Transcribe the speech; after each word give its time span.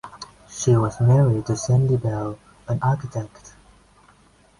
She 0.49 0.75
was 0.75 0.99
married 0.99 1.45
to 1.45 1.55
Sandy 1.55 1.95
Bell, 1.95 2.39
an 2.67 2.79
architect. 2.81 3.53